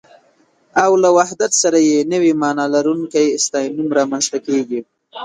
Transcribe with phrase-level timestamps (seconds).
[0.83, 4.79] او له وحدت سره يې نوې مانا لرونکی ستاينوم رامنځته کېږي